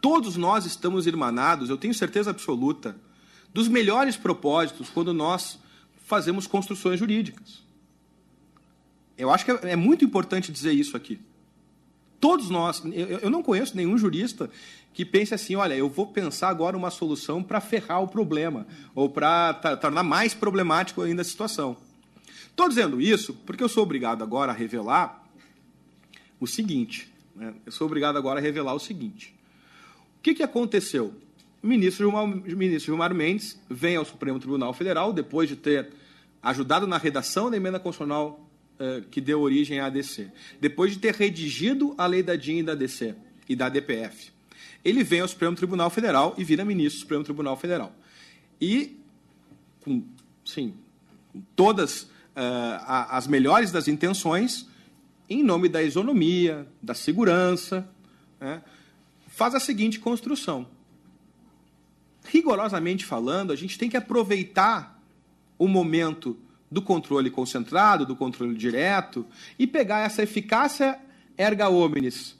Todos 0.00 0.36
nós 0.36 0.64
estamos 0.64 1.08
irmanados, 1.08 1.70
eu 1.70 1.76
tenho 1.76 1.92
certeza 1.92 2.30
absoluta, 2.30 2.96
dos 3.52 3.66
melhores 3.66 4.16
propósitos 4.16 4.88
quando 4.88 5.12
nós 5.12 5.58
fazemos 6.06 6.46
construções 6.46 7.00
jurídicas. 7.00 7.64
Eu 9.18 9.28
acho 9.28 9.44
que 9.44 9.50
é 9.50 9.74
muito 9.74 10.04
importante 10.04 10.52
dizer 10.52 10.72
isso 10.72 10.96
aqui. 10.96 11.18
Todos 12.22 12.50
nós, 12.50 12.80
eu 13.20 13.28
não 13.28 13.42
conheço 13.42 13.76
nenhum 13.76 13.98
jurista 13.98 14.48
que 14.94 15.04
pense 15.04 15.34
assim: 15.34 15.56
olha, 15.56 15.74
eu 15.74 15.88
vou 15.88 16.06
pensar 16.06 16.50
agora 16.50 16.76
uma 16.76 16.88
solução 16.88 17.42
para 17.42 17.60
ferrar 17.60 18.00
o 18.00 18.06
problema, 18.06 18.64
ou 18.94 19.10
para 19.10 19.54
tornar 19.80 20.04
mais 20.04 20.32
problemático 20.32 21.02
ainda 21.02 21.22
a 21.22 21.24
situação. 21.24 21.76
Estou 22.46 22.68
dizendo 22.68 23.00
isso 23.00 23.34
porque 23.44 23.60
eu 23.60 23.68
sou 23.68 23.82
obrigado 23.82 24.22
agora 24.22 24.52
a 24.52 24.54
revelar 24.54 25.26
o 26.38 26.46
seguinte: 26.46 27.12
né? 27.34 27.54
eu 27.66 27.72
sou 27.72 27.88
obrigado 27.88 28.16
agora 28.16 28.38
a 28.38 28.42
revelar 28.42 28.74
o 28.74 28.78
seguinte. 28.78 29.34
O 30.20 30.22
que, 30.22 30.32
que 30.32 30.44
aconteceu? 30.44 31.12
O 31.60 31.66
ministro 31.66 32.08
Gilmar, 32.08 32.24
ministro 32.28 32.92
Gilmar 32.92 33.12
Mendes 33.12 33.60
vem 33.68 33.96
ao 33.96 34.04
Supremo 34.04 34.38
Tribunal 34.38 34.72
Federal, 34.72 35.12
depois 35.12 35.48
de 35.48 35.56
ter 35.56 35.92
ajudado 36.40 36.86
na 36.86 36.98
redação 36.98 37.50
da 37.50 37.56
emenda 37.56 37.80
constitucional 37.80 38.41
eh, 38.78 39.02
que 39.10 39.20
deu 39.20 39.40
origem 39.40 39.80
à 39.80 39.86
ADC, 39.86 40.30
depois 40.60 40.92
de 40.92 40.98
ter 40.98 41.14
redigido 41.14 41.94
a 41.98 42.06
lei 42.06 42.22
da 42.22 42.36
DIN 42.36 42.58
e 42.58 42.62
da 42.62 42.72
ADC 42.72 43.14
e 43.48 43.54
da 43.54 43.68
DPF. 43.68 44.32
Ele 44.84 45.04
vem 45.04 45.20
ao 45.20 45.28
Supremo 45.28 45.54
Tribunal 45.54 45.90
Federal 45.90 46.34
e 46.36 46.42
vira 46.42 46.64
ministro 46.64 46.98
do 46.98 47.02
Supremo 47.02 47.24
Tribunal 47.24 47.56
Federal. 47.56 47.94
E, 48.60 48.98
com, 49.80 50.02
sim, 50.44 50.74
todas 51.54 52.02
uh, 52.02 53.08
as 53.10 53.26
melhores 53.26 53.70
das 53.70 53.88
intenções, 53.88 54.68
em 55.28 55.42
nome 55.42 55.68
da 55.68 55.82
isonomia, 55.82 56.66
da 56.82 56.94
segurança, 56.94 57.88
né, 58.40 58.62
faz 59.28 59.54
a 59.54 59.60
seguinte 59.60 60.00
construção. 60.00 60.66
Rigorosamente 62.24 63.04
falando, 63.04 63.52
a 63.52 63.56
gente 63.56 63.78
tem 63.78 63.88
que 63.88 63.96
aproveitar 63.96 65.00
o 65.58 65.68
momento 65.68 66.36
do 66.72 66.80
controle 66.80 67.30
concentrado, 67.30 68.06
do 68.06 68.16
controle 68.16 68.56
direto, 68.56 69.26
e 69.58 69.66
pegar 69.66 70.00
essa 70.00 70.22
eficácia 70.22 70.98
erga 71.36 71.68
omnes, 71.68 72.34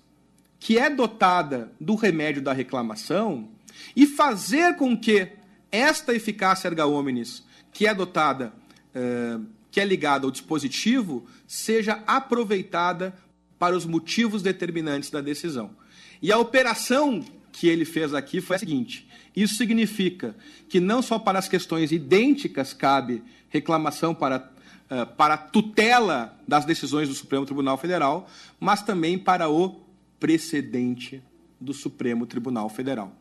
que 0.59 0.79
é 0.79 0.89
dotada 0.89 1.71
do 1.79 1.95
remédio 1.95 2.41
da 2.41 2.55
reclamação, 2.55 3.51
e 3.95 4.07
fazer 4.07 4.77
com 4.77 4.97
que 4.97 5.29
esta 5.71 6.15
eficácia 6.15 6.69
erga 6.69 6.87
omnes, 6.87 7.45
que 7.75 7.87
é 7.87 7.95
dotada, 7.95 8.55
eh, 8.95 9.39
que 9.71 9.81
é 9.81 9.85
ligada 9.85 10.25
ao 10.25 10.31
dispositivo, 10.31 11.27
seja 11.47 12.03
aproveitada 12.07 13.15
para 13.59 13.77
os 13.77 13.85
motivos 13.85 14.41
determinantes 14.41 15.11
da 15.11 15.21
decisão. 15.21 15.77
E 16.23 16.33
a 16.33 16.39
operação 16.39 17.23
que 17.53 17.69
ele 17.69 17.85
fez 17.85 18.15
aqui 18.15 18.41
foi 18.41 18.57
a 18.57 18.59
seguinte: 18.59 19.07
isso 19.37 19.55
significa 19.55 20.35
que 20.69 20.81
não 20.81 21.03
só 21.03 21.19
para 21.19 21.39
as 21.39 21.49
questões 21.49 21.93
idênticas 21.93 22.73
cabe 22.73 23.23
reclamação 23.49 24.15
para, 24.15 24.51
uh, 24.91 25.07
para 25.15 25.37
tutela 25.37 26.39
das 26.49 26.65
decisões 26.65 27.09
do 27.09 27.15
Supremo 27.15 27.45
Tribunal 27.45 27.77
Federal, 27.77 28.29
mas 28.59 28.83
também 28.83 29.19
para 29.19 29.49
o 29.49 29.81
precedente 30.19 31.23
do 31.61 31.75
Supremo 31.75 32.27
Tribunal 32.27 32.69
Federal. 32.69 33.13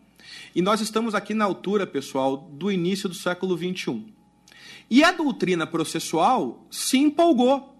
E 0.56 0.62
nós 0.62 0.82
estamos 0.82 1.14
aqui 1.14 1.34
na 1.34 1.46
altura, 1.46 1.86
pessoal, 1.86 2.38
do 2.38 2.72
início 2.72 3.10
do 3.10 3.16
século 3.16 3.58
XXI. 3.58 4.06
E 4.90 5.04
a 5.04 5.12
doutrina 5.12 5.66
processual 5.66 6.66
se 6.70 6.98
empolgou 6.98 7.76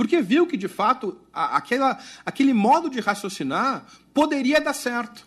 porque 0.00 0.22
viu 0.22 0.46
que, 0.46 0.56
de 0.56 0.66
fato, 0.66 1.14
aquela, 1.30 2.02
aquele 2.24 2.54
modo 2.54 2.88
de 2.88 3.00
raciocinar 3.00 3.84
poderia 4.14 4.58
dar 4.58 4.72
certo. 4.72 5.26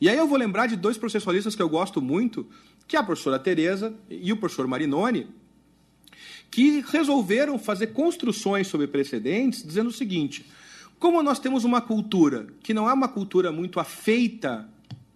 E 0.00 0.08
aí 0.08 0.18
eu 0.18 0.26
vou 0.26 0.36
lembrar 0.36 0.66
de 0.66 0.74
dois 0.74 0.98
processualistas 0.98 1.54
que 1.54 1.62
eu 1.62 1.68
gosto 1.68 2.02
muito, 2.02 2.44
que 2.88 2.96
é 2.96 2.98
a 2.98 3.04
professora 3.04 3.38
Tereza 3.38 3.94
e 4.10 4.32
o 4.32 4.36
professor 4.36 4.66
Marinoni, 4.66 5.28
que 6.50 6.84
resolveram 6.88 7.60
fazer 7.60 7.92
construções 7.92 8.66
sobre 8.66 8.88
precedentes, 8.88 9.62
dizendo 9.62 9.90
o 9.90 9.92
seguinte: 9.92 10.50
como 10.98 11.22
nós 11.22 11.38
temos 11.38 11.62
uma 11.62 11.80
cultura 11.80 12.48
que 12.60 12.74
não 12.74 12.90
é 12.90 12.92
uma 12.92 13.06
cultura 13.06 13.52
muito 13.52 13.78
afeita 13.78 14.68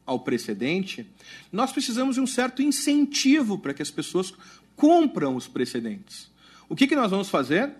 ao 0.06 0.20
precedente, 0.20 1.10
nós 1.50 1.72
precisamos 1.72 2.14
de 2.14 2.20
um 2.20 2.26
certo 2.26 2.62
incentivo 2.62 3.58
para 3.58 3.74
que 3.74 3.82
as 3.82 3.90
pessoas 3.90 4.32
cumpram 4.76 5.34
os 5.34 5.48
precedentes. 5.48 6.30
O 6.68 6.76
que, 6.76 6.86
que 6.86 6.94
nós 6.94 7.10
vamos 7.10 7.28
fazer? 7.28 7.74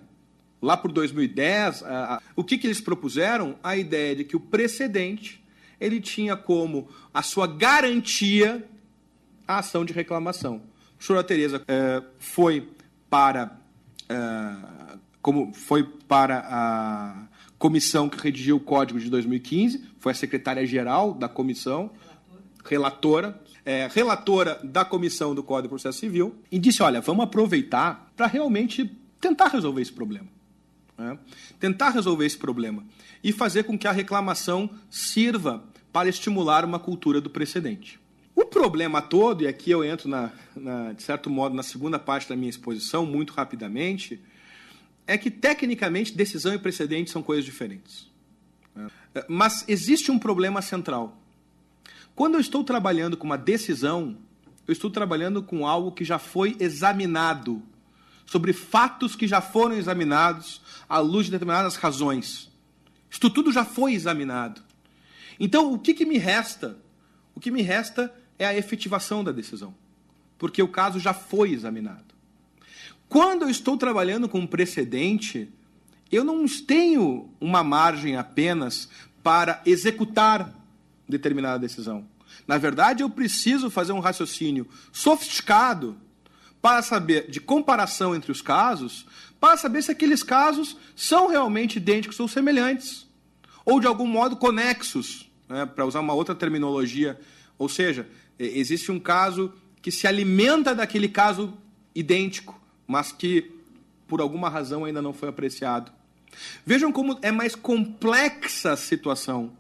Lá 0.61 0.77
por 0.77 0.93
2010, 0.93 1.83
a, 1.83 2.15
a, 2.15 2.23
o 2.35 2.43
que, 2.43 2.59
que 2.59 2.67
eles 2.67 2.81
propuseram? 2.81 3.57
A 3.63 3.77
ideia 3.77 4.17
de 4.17 4.25
que 4.25 4.37
o 4.37 4.41
precedente 4.41 5.45
ele 5.81 6.01
tinha 6.01 6.37
como 6.37 6.89
a 7.13 7.23
sua 7.23 7.47
garantia 7.47 8.67
a 9.47 9.59
ação 9.59 9.85
de 9.85 9.93
reclamação. 9.93 10.63
A 10.89 10.93
professora 10.97 11.23
Tereza 11.23 11.63
é, 11.69 12.03
foi 12.19 12.69
para 13.09 13.59
é, 14.09 14.97
como 15.27 15.53
foi 15.53 15.83
para 15.83 16.47
a 16.49 17.27
comissão 17.59 18.09
que 18.09 18.17
redigiu 18.17 18.59
o 18.59 18.61
código 18.61 19.01
de 19.01 19.11
2015, 19.11 19.83
foi 19.99 20.13
a 20.13 20.15
secretária-geral 20.15 21.13
da 21.13 21.29
comissão, 21.29 21.91
relatora, 22.65 23.41
é, 23.65 23.89
relatora 23.93 24.61
da 24.63 24.85
comissão 24.85 25.35
do 25.35 25.43
Código 25.43 25.63
de 25.63 25.69
Processo 25.71 25.99
Civil, 25.99 26.37
e 26.51 26.61
disse: 26.61 26.81
olha, 26.81 27.01
vamos 27.01 27.25
aproveitar 27.25 28.13
para 28.17 28.29
realmente 28.29 28.89
tentar 29.21 29.49
resolver 29.49 29.83
esse 29.83 29.93
problema. 29.93 30.29
Né? 30.97 31.19
Tentar 31.61 31.91
resolver 31.91 32.27
esse 32.27 32.39
problema 32.39 32.85
e 33.23 33.33
fazer 33.33 33.65
com 33.65 33.79
que 33.79 33.87
a 33.87 33.93
reclamação 33.93 34.71
sirva 34.91 35.65
para 35.93 36.09
estimular 36.09 36.65
uma 36.65 36.79
cultura 36.79 37.21
do 37.21 37.31
precedente. 37.31 37.99
O 38.35 38.45
problema 38.45 39.01
todo, 39.01 39.43
e 39.43 39.47
aqui 39.47 39.71
eu 39.71 39.83
entro, 39.83 40.09
na, 40.09 40.31
na, 40.55 40.93
de 40.93 41.03
certo 41.03 41.31
modo, 41.31 41.55
na 41.55 41.63
segunda 41.63 41.99
parte 41.99 42.29
da 42.29 42.37
minha 42.37 42.51
exposição, 42.51 43.07
muito 43.07 43.33
rapidamente, 43.33 44.21
é 45.07 45.17
que, 45.17 45.31
tecnicamente, 45.31 46.15
decisão 46.15 46.53
e 46.53 46.59
precedente 46.59 47.11
são 47.11 47.23
coisas 47.23 47.45
diferentes. 47.45 48.11
Mas 49.29 49.65
existe 49.67 50.11
um 50.11 50.19
problema 50.19 50.61
central. 50.61 51.17
Quando 52.15 52.35
eu 52.35 52.41
estou 52.41 52.63
trabalhando 52.63 53.17
com 53.17 53.25
uma 53.25 53.39
decisão, 53.39 54.19
eu 54.67 54.73
estou 54.73 54.91
trabalhando 54.91 55.43
com 55.43 55.67
algo 55.67 55.93
que 55.93 56.05
já 56.05 56.19
foi 56.19 56.57
examinado, 56.61 57.63
sobre 58.27 58.53
fatos 58.53 59.15
que 59.15 59.27
já 59.27 59.41
foram 59.41 59.77
examinados 59.77 60.61
à 60.89 60.99
luz 60.99 61.27
de 61.27 61.33
determinadas 61.33 61.77
razões. 61.77 62.51
Isto 63.09 63.31
tudo 63.31 63.53
já 63.53 63.65
foi 63.65 63.95
examinado. 63.95 64.61
Então, 65.39 65.73
o 65.73 65.79
que, 65.79 65.95
que 65.95 66.05
me 66.05 66.19
resta? 66.19 66.77
O 67.35 67.41
que 67.41 67.51
me 67.51 67.63
resta 67.63 68.13
é 68.39 68.47
a 68.47 68.57
efetivação 68.57 69.23
da 69.23 69.33
decisão, 69.33 69.75
porque 70.37 70.63
o 70.63 70.69
caso 70.69 70.99
já 70.99 71.15
foi 71.15 71.53
examinado. 71.53 72.15
Quando 73.09 73.43
eu 73.43 73.49
estou 73.49 73.77
trabalhando 73.77 74.29
com 74.29 74.41
um 74.41 74.47
precedente, 74.47 75.49
eu 76.11 76.25
não 76.25 76.45
tenho 76.47 77.31
uma 77.41 77.63
margem 77.63 78.17
apenas 78.17 78.89
para 79.23 79.63
executar 79.65 80.53
determinada 81.09 81.59
decisão. 81.59 82.07
Na 82.47 82.59
verdade, 82.59 83.03
eu 83.03 83.11
preciso 83.11 83.71
fazer 83.71 83.93
um 83.93 84.01
raciocínio 84.01 84.69
sofisticado 84.93 85.97
para 86.61 86.83
saber 86.83 87.31
de 87.31 87.41
comparação 87.41 88.15
entre 88.15 88.33
os 88.33 88.43
casos, 88.43 89.07
para 89.39 89.57
saber 89.57 89.83
se 89.83 89.91
aqueles 89.91 90.23
casos 90.23 90.77
são 90.95 91.29
realmente 91.29 91.77
idênticos 91.77 92.19
ou 92.19 92.27
semelhantes, 92.27 93.07
ou 93.65 93.81
de 93.81 93.87
algum 93.87 94.07
modo 94.07 94.37
conexos, 94.37 95.31
né, 95.49 95.67
para 95.67 95.85
usar 95.85 96.01
uma 96.01 96.15
outra 96.15 96.35
terminologia. 96.35 97.19
Ou 97.59 97.69
seja, 97.69 98.09
existe 98.39 98.91
um 98.91 98.99
caso 98.99 99.53
que 99.81 99.91
se 99.91 100.07
alimenta 100.07 100.75
daquele 100.75 101.09
caso 101.09 101.57
idêntico, 101.95 102.61
mas 102.87 103.13
que 103.13 103.53
por 104.07 104.21
alguma 104.21 104.49
razão 104.49 104.85
ainda 104.85 105.03
não 105.03 105.13
foi 105.13 105.29
apreciado. 105.29 105.93
Vejam 106.65 106.93
como 106.93 107.19
é 107.23 107.31
mais 107.31 107.55
complexa 107.55 108.73
a 108.73 108.77
situação. 108.77 109.53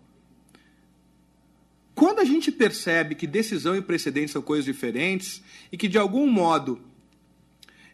Quando 1.97 2.21
a 2.21 2.25
gente 2.26 2.53
percebe 2.53 3.15
que 3.15 3.26
decisão 3.26 3.75
e 3.75 3.81
precedente 3.81 4.31
são 4.31 4.43
coisas 4.43 4.67
diferentes 4.67 5.43
e 5.73 5.79
que, 5.79 5.88
de 5.88 5.97
algum 5.97 6.26
modo, 6.26 6.79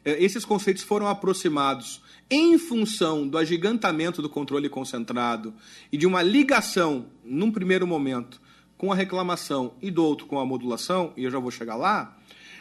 eh, 0.04 0.16
esses 0.18 0.44
conceitos 0.44 0.82
foram 0.82 1.06
aproximados 1.06 2.02
em 2.28 2.58
função 2.58 3.28
do 3.28 3.38
agigantamento 3.38 4.20
do 4.20 4.28
controle 4.28 4.68
concentrado 4.68 5.54
e 5.92 5.96
de 5.96 6.04
uma 6.04 6.20
ligação, 6.20 7.06
num 7.24 7.52
primeiro 7.52 7.86
momento, 7.86 8.40
com 8.76 8.90
a 8.90 8.96
reclamação 8.96 9.74
e 9.80 9.88
do 9.88 10.04
outro 10.04 10.26
com 10.26 10.40
a 10.40 10.44
modulação, 10.44 11.12
e 11.16 11.22
eu 11.22 11.30
já 11.30 11.38
vou 11.38 11.52
chegar 11.52 11.76
lá, 11.76 12.18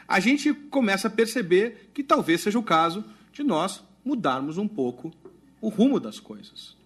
a 0.07 0.19
gente 0.19 0.53
começa 0.53 1.07
a 1.07 1.11
perceber 1.11 1.89
que 1.91 2.03
talvez 2.03 2.41
seja 2.41 2.59
o 2.59 2.63
caso 2.63 3.03
de 3.33 3.41
nós 3.41 3.83
mudarmos 4.05 4.59
um 4.59 4.67
pouco 4.67 5.11
o 5.59 5.69
rumo 5.69 5.99
das 5.99 6.19
coisas. 6.19 6.77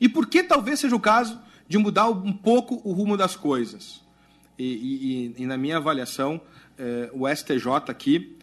E 0.00 0.08
por 0.08 0.26
que 0.26 0.42
talvez 0.42 0.80
seja 0.80 0.96
o 0.96 1.00
caso 1.00 1.38
de 1.68 1.78
mudar 1.78 2.08
um 2.08 2.32
pouco 2.32 2.80
o 2.82 2.92
rumo 2.92 3.16
das 3.16 3.36
coisas? 3.36 4.00
E, 4.58 5.34
e, 5.36 5.42
e 5.42 5.46
na 5.46 5.56
minha 5.56 5.76
avaliação, 5.76 6.40
eh, 6.76 7.10
o 7.12 7.28
STJ 7.28 7.66
aqui 7.88 8.38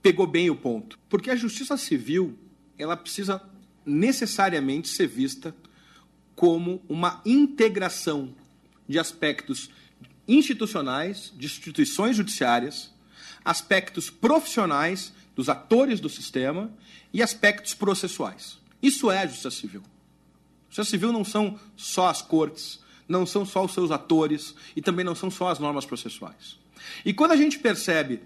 pegou 0.00 0.26
bem 0.26 0.48
o 0.48 0.56
ponto. 0.56 0.98
Porque 1.08 1.30
a 1.30 1.36
justiça 1.36 1.76
civil 1.76 2.38
ela 2.78 2.96
precisa 2.96 3.42
necessariamente 3.84 4.88
ser 4.88 5.08
vista 5.08 5.54
como 6.34 6.80
uma 6.88 7.20
integração 7.26 8.34
de 8.88 8.98
aspectos 8.98 9.70
institucionais, 10.26 11.32
de 11.36 11.46
instituições 11.46 12.16
judiciárias, 12.16 12.92
aspectos 13.44 14.08
profissionais 14.10 15.12
dos 15.34 15.48
atores 15.48 16.00
do 16.00 16.08
sistema 16.08 16.70
e 17.12 17.22
aspectos 17.22 17.74
processuais. 17.74 18.58
Isso 18.82 19.10
é 19.10 19.18
a 19.18 19.26
justiça 19.26 19.50
civil. 19.50 19.82
A 20.68 20.74
justiça 20.74 20.90
civil 20.90 21.12
não 21.12 21.24
são 21.24 21.58
só 21.76 22.08
as 22.08 22.20
cortes, 22.20 22.80
não 23.08 23.24
são 23.24 23.44
só 23.44 23.64
os 23.64 23.72
seus 23.72 23.90
atores 23.90 24.54
e 24.76 24.82
também 24.82 25.04
não 25.04 25.14
são 25.14 25.30
só 25.30 25.48
as 25.48 25.58
normas 25.58 25.86
processuais. 25.86 26.58
E 27.04 27.12
quando 27.12 27.32
a 27.32 27.36
gente 27.36 27.58
percebe 27.58 28.20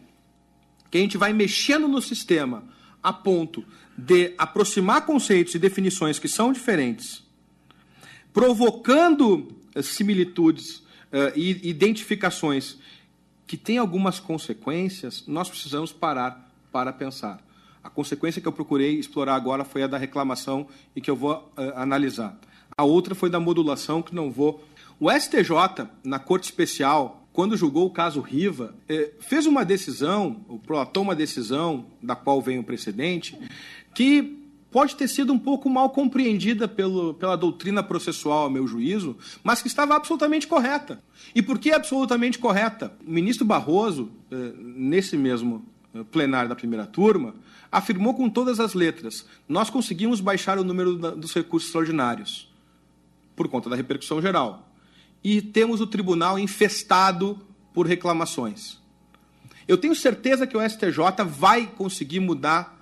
que 0.90 0.99
a 0.99 1.01
gente 1.01 1.16
vai 1.16 1.33
mexendo 1.33 1.88
no 1.88 2.03
sistema 2.03 2.64
a 3.03 3.12
ponto 3.12 3.64
de 3.97 4.35
aproximar 4.37 5.07
conceitos 5.07 5.55
e 5.55 5.59
definições 5.59 6.19
que 6.19 6.29
são 6.29 6.53
diferentes, 6.53 7.23
provocando 8.33 9.57
eh, 9.75 9.83
similitudes 9.83 10.77
uh, 10.77 11.33
e 11.37 11.69
identificações 11.69 12.79
que 13.47 13.57
têm 13.57 13.79
algumas 13.79 14.19
consequências, 14.19 15.25
nós 15.27 15.49
precisamos 15.49 15.93
parar 15.93 16.51
para 16.71 16.93
pensar. 16.93 17.43
A 17.83 17.90
consequência 17.90 18.40
que 18.40 18.49
eu 18.49 18.53
procurei 18.53 18.99
explorar 18.99 19.35
agora 19.35 19.64
foi 19.64 19.83
a 19.83 19.87
da 19.87 19.99
reclamação 19.99 20.66
e 20.95 21.01
que 21.01 21.11
eu 21.11 21.16
vou 21.16 21.35
uh, 21.57 21.77
analisar. 21.77 22.38
A 22.77 22.85
outra 22.85 23.14
foi 23.14 23.29
da 23.29 23.40
modulação, 23.40 24.03
que 24.03 24.14
não 24.14 24.31
vou. 24.31 24.64
O 24.99 25.11
STJ, 25.11 25.88
na 26.05 26.18
Corte 26.18 26.45
Especial, 26.45 27.23
quando 27.33 27.57
julgou 27.57 27.87
o 27.87 27.90
caso 27.90 28.21
Riva, 28.21 28.75
eh, 28.88 29.11
fez 29.21 29.47
uma 29.47 29.64
decisão, 29.64 30.35
prolatou 30.66 31.03
uma 31.03 31.14
decisão, 31.14 31.87
da 32.03 32.14
qual 32.14 32.40
vem 32.42 32.59
o 32.59 32.64
precedente, 32.64 33.37
que 33.95 34.38
pode 34.71 34.97
ter 34.97 35.09
sido 35.09 35.33
um 35.33 35.38
pouco 35.38 35.68
mal 35.68 35.90
compreendida 35.90 36.66
pelo, 36.66 37.14
pela 37.14 37.37
doutrina 37.37 37.83
processual, 37.83 38.47
a 38.47 38.51
meu 38.51 38.66
juízo, 38.66 39.16
mas 39.42 39.61
que 39.61 39.68
estava 39.68 39.95
absolutamente 39.95 40.47
correta. 40.47 41.03
E 41.35 41.42
por 41.42 41.59
que 41.59 41.73
absolutamente 41.73 42.38
correta? 42.38 42.92
O 43.07 43.11
ministro 43.11 43.45
Barroso, 43.47 44.11
eh, 44.31 44.53
nesse 44.59 45.16
mesmo 45.16 45.64
eh, 45.95 46.03
plenário 46.11 46.49
da 46.49 46.55
primeira 46.55 46.87
turma, 46.87 47.35
afirmou 47.73 48.13
com 48.13 48.29
todas 48.29 48.61
as 48.61 48.75
letras: 48.75 49.27
nós 49.49 49.71
conseguimos 49.71 50.21
baixar 50.21 50.59
o 50.59 50.65
número 50.65 50.97
dos 51.17 51.33
recursos 51.33 51.69
extraordinários 51.69 52.53
por 53.35 53.49
conta 53.49 53.71
da 53.71 53.77
repercussão 53.77 54.21
geral. 54.21 54.69
E 55.25 55.41
temos 55.41 55.81
o 55.81 55.87
tribunal 55.87 56.39
infestado 56.39 57.41
por 57.73 57.87
reclamações. 57.87 58.79
Eu 59.67 59.79
tenho 59.79 59.95
certeza 59.95 60.47
que 60.47 60.57
o 60.57 60.69
STJ 60.69 61.25
vai 61.27 61.67
conseguir 61.67 62.21
mudar, 62.21 62.79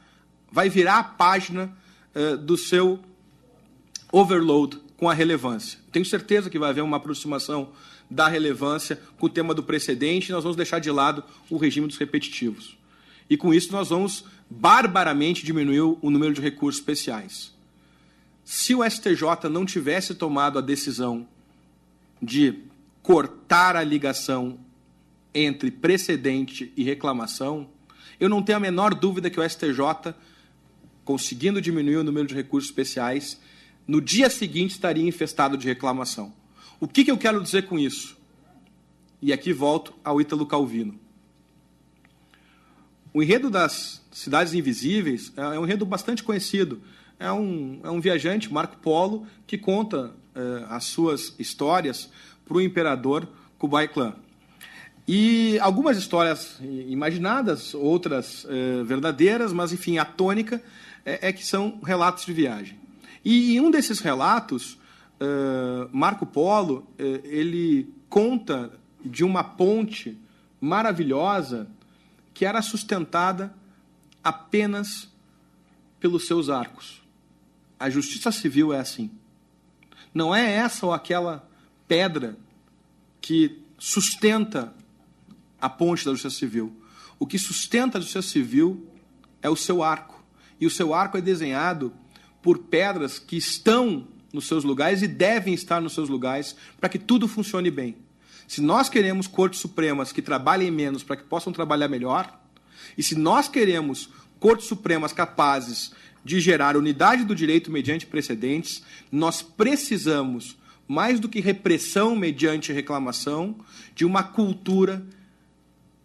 vai 0.50 0.68
virar 0.68 0.98
a 0.98 1.05
página 1.05 1.72
uh, 2.14 2.37
do 2.38 2.57
seu 2.57 2.98
overload 4.11 4.79
com 4.96 5.09
a 5.09 5.14
relevância. 5.14 5.79
Tenho 5.92 6.05
certeza 6.05 6.50
que 6.50 6.59
vai 6.59 6.70
haver 6.70 6.83
uma 6.83 6.96
aproximação 6.96 7.70
da 8.11 8.26
relevância 8.26 9.00
com 9.18 9.26
o 9.26 9.29
tema 9.29 9.55
do 9.55 9.62
precedente 9.62 10.33
nós 10.33 10.42
vamos 10.42 10.57
deixar 10.57 10.81
de 10.81 10.90
lado 10.90 11.22
o 11.48 11.57
regime 11.57 11.87
dos 11.87 11.96
repetitivos. 11.96 12.76
E 13.29 13.37
com 13.37 13.55
isso 13.55 13.70
nós 13.70 13.90
vamos 13.90 14.24
barbaramente 14.50 15.46
diminuir 15.46 15.96
o 16.02 16.10
número 16.10 16.34
de 16.34 16.40
recursos 16.40 16.80
especiais. 16.80 17.54
Se 18.44 18.74
o 18.74 18.84
STJ 18.84 19.48
não 19.48 19.64
tivesse 19.64 20.14
tomado 20.14 20.58
a 20.58 20.62
decisão 20.62 21.26
de 22.20 22.64
cortar 23.00 23.76
a 23.76 23.84
ligação 23.84 24.58
entre 25.32 25.70
precedente 25.70 26.72
e 26.76 26.82
reclamação, 26.82 27.68
eu 28.18 28.28
não 28.28 28.42
tenho 28.42 28.58
a 28.58 28.60
menor 28.60 28.92
dúvida 28.92 29.30
que 29.30 29.40
o 29.40 29.48
STJ, 29.48 30.14
conseguindo 31.04 31.60
diminuir 31.60 31.96
o 31.96 32.04
número 32.04 32.26
de 32.26 32.34
recursos 32.34 32.68
especiais, 32.68 33.40
no 33.86 34.00
dia 34.00 34.28
seguinte 34.28 34.72
estaria 34.72 35.08
infestado 35.08 35.56
de 35.56 35.66
reclamação. 35.66 36.32
O 36.78 36.86
que, 36.86 37.04
que 37.04 37.10
eu 37.10 37.18
quero 37.18 37.42
dizer 37.42 37.66
com 37.66 37.78
isso? 37.78 38.16
E 39.22 39.32
aqui 39.32 39.52
volto 39.52 39.94
ao 40.04 40.20
Ítalo 40.20 40.44
Calvino. 40.44 40.99
O 43.12 43.22
enredo 43.22 43.50
das 43.50 44.00
Cidades 44.12 44.54
Invisíveis 44.54 45.32
é 45.36 45.58
um 45.58 45.64
enredo 45.64 45.84
bastante 45.84 46.22
conhecido. 46.22 46.80
É 47.18 47.30
um, 47.32 47.80
é 47.82 47.90
um 47.90 48.00
viajante, 48.00 48.52
Marco 48.52 48.76
Polo, 48.76 49.26
que 49.48 49.58
conta 49.58 50.12
eh, 50.32 50.64
as 50.68 50.84
suas 50.84 51.34
histórias 51.36 52.08
para 52.46 52.56
o 52.56 52.60
imperador 52.60 53.28
Kublai 53.58 53.88
Khan. 53.88 54.14
E 55.08 55.58
algumas 55.58 55.98
histórias 55.98 56.56
imaginadas, 56.60 57.74
outras 57.74 58.46
eh, 58.48 58.84
verdadeiras, 58.84 59.52
mas 59.52 59.72
enfim, 59.72 59.98
a 59.98 60.04
tônica 60.04 60.62
é, 61.04 61.28
é, 61.28 61.32
que 61.32 61.44
são 61.44 61.80
relatos 61.82 62.24
de 62.24 62.32
viagem. 62.32 62.78
E 63.24 63.56
em 63.56 63.60
um 63.60 63.72
desses 63.72 63.98
relatos, 63.98 64.78
eh, 65.18 65.88
Marco 65.90 66.24
Polo 66.24 66.86
ele 66.96 67.92
conta 68.08 68.70
de 69.04 69.24
uma 69.24 69.42
ponte 69.42 70.16
maravilhosa 70.60 71.66
que 72.34 72.44
era 72.44 72.62
sustentada 72.62 73.54
apenas 74.22 75.08
pelos 75.98 76.26
seus 76.26 76.48
arcos. 76.48 77.02
A 77.78 77.88
justiça 77.88 78.30
civil 78.32 78.72
é 78.72 78.80
assim. 78.80 79.10
Não 80.12 80.34
é 80.34 80.50
essa 80.52 80.86
ou 80.86 80.92
aquela 80.92 81.48
pedra 81.86 82.36
que 83.20 83.62
sustenta 83.78 84.74
a 85.60 85.68
ponte 85.68 86.04
da 86.04 86.12
justiça 86.12 86.36
civil. 86.36 86.76
O 87.18 87.26
que 87.26 87.38
sustenta 87.38 87.98
a 87.98 88.00
justiça 88.00 88.22
civil 88.22 88.86
é 89.42 89.48
o 89.48 89.56
seu 89.56 89.82
arco. 89.82 90.22
E 90.60 90.66
o 90.66 90.70
seu 90.70 90.94
arco 90.94 91.16
é 91.16 91.20
desenhado 91.20 91.92
por 92.42 92.58
pedras 92.58 93.18
que 93.18 93.36
estão 93.36 94.06
nos 94.32 94.46
seus 94.46 94.64
lugares 94.64 95.02
e 95.02 95.08
devem 95.08 95.54
estar 95.54 95.80
nos 95.80 95.92
seus 95.92 96.08
lugares 96.08 96.54
para 96.78 96.88
que 96.88 96.98
tudo 96.98 97.26
funcione 97.26 97.70
bem. 97.70 97.96
Se 98.50 98.60
nós 98.60 98.88
queremos 98.88 99.28
cortes 99.28 99.60
supremas 99.60 100.10
que 100.10 100.20
trabalhem 100.20 100.72
menos 100.72 101.04
para 101.04 101.14
que 101.14 101.22
possam 101.22 101.52
trabalhar 101.52 101.86
melhor, 101.86 102.36
e 102.98 103.02
se 103.02 103.14
nós 103.14 103.46
queremos 103.48 104.10
cortes 104.40 104.66
supremas 104.66 105.12
capazes 105.12 105.92
de 106.24 106.40
gerar 106.40 106.76
unidade 106.76 107.22
do 107.24 107.32
direito 107.32 107.70
mediante 107.70 108.06
precedentes, 108.06 108.82
nós 109.12 109.40
precisamos, 109.40 110.58
mais 110.88 111.20
do 111.20 111.28
que 111.28 111.38
repressão 111.38 112.16
mediante 112.16 112.72
reclamação, 112.72 113.56
de 113.94 114.04
uma 114.04 114.24
cultura 114.24 115.06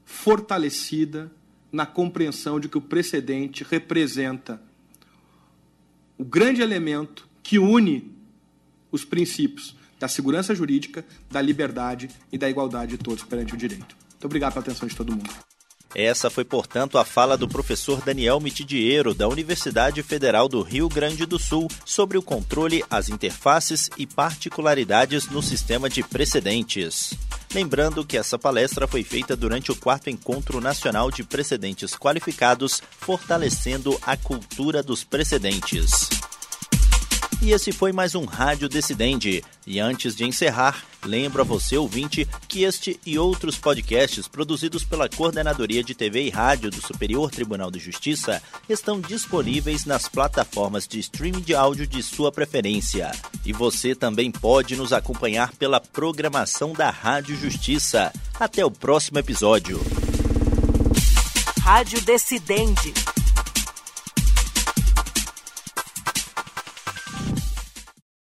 fortalecida 0.05 1.31
na 1.71 1.87
compreensão 1.87 2.59
de 2.59 2.69
que 2.69 2.77
o 2.77 2.81
precedente 2.81 3.65
representa 3.67 4.61
o 6.15 6.23
grande 6.23 6.61
elemento 6.61 7.27
que 7.41 7.57
une 7.57 8.15
os 8.91 9.03
princípios 9.03 9.74
da 9.99 10.07
segurança 10.07 10.53
jurídica, 10.53 11.05
da 11.29 11.41
liberdade 11.41 12.09
e 12.31 12.37
da 12.37 12.49
igualdade 12.49 12.91
de 12.91 12.97
todos 12.97 13.23
perante 13.23 13.53
o 13.53 13.57
direito. 13.57 13.95
Muito 14.11 14.25
obrigado 14.25 14.53
pela 14.53 14.63
atenção 14.63 14.87
de 14.87 14.95
todo 14.95 15.11
mundo. 15.11 15.29
Essa 15.95 16.29
foi, 16.29 16.43
portanto, 16.43 16.97
a 16.97 17.05
fala 17.05 17.37
do 17.37 17.47
professor 17.47 18.01
Daniel 18.01 18.41
Mitidiero, 18.41 19.13
da 19.13 19.29
Universidade 19.29 20.03
Federal 20.03 20.49
do 20.49 20.61
Rio 20.61 20.89
Grande 20.89 21.25
do 21.25 21.39
Sul, 21.39 21.69
sobre 21.85 22.17
o 22.17 22.21
controle, 22.21 22.83
as 22.89 23.07
interfaces 23.07 23.89
e 23.97 24.05
particularidades 24.05 25.29
no 25.29 25.41
sistema 25.41 25.89
de 25.89 26.03
precedentes. 26.03 27.13
Lembrando 27.53 28.05
que 28.05 28.17
essa 28.17 28.37
palestra 28.37 28.85
foi 28.85 29.05
feita 29.05 29.37
durante 29.37 29.71
o 29.71 29.75
quarto 29.75 30.09
Encontro 30.09 30.59
Nacional 30.59 31.09
de 31.09 31.23
Precedentes 31.23 31.95
Qualificados, 31.95 32.81
fortalecendo 32.99 33.97
a 34.01 34.17
cultura 34.17 34.83
dos 34.83 35.05
precedentes. 35.05 36.09
E 37.41 37.51
esse 37.51 37.71
foi 37.71 37.91
mais 37.91 38.15
um 38.15 38.25
Rádio 38.25 38.67
Decidente. 38.67 39.43
E 39.67 39.79
antes 39.79 40.15
de 40.15 40.25
encerrar, 40.25 40.83
lembro 41.03 41.41
a 41.41 41.45
você, 41.45 41.77
ouvinte, 41.77 42.27
que 42.47 42.63
este 42.63 42.99
e 43.05 43.19
outros 43.19 43.57
podcasts 43.57 44.27
produzidos 44.27 44.83
pela 44.83 45.09
Coordenadoria 45.09 45.83
de 45.83 45.93
TV 45.93 46.23
e 46.23 46.29
Rádio 46.29 46.71
do 46.71 46.81
Superior 46.81 47.29
Tribunal 47.29 47.69
de 47.69 47.79
Justiça 47.79 48.41
estão 48.69 48.99
disponíveis 48.99 49.85
nas 49.85 50.07
plataformas 50.07 50.87
de 50.87 50.99
streaming 50.99 51.41
de 51.41 51.53
áudio 51.53 51.85
de 51.85 52.01
sua 52.01 52.31
preferência. 52.31 53.11
E 53.45 53.51
você 53.51 53.93
também 53.93 54.31
pode 54.31 54.75
nos 54.75 54.93
acompanhar 54.93 55.51
pela 55.55 55.79
programação 55.79 56.73
da 56.73 56.89
Rádio 56.89 57.35
Justiça. 57.35 58.11
Até 58.39 58.65
o 58.65 58.71
próximo 58.71 59.19
episódio. 59.19 59.79
Rádio 61.61 62.01
Decidente 62.01 62.93